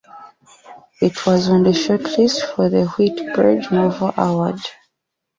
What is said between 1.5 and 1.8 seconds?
the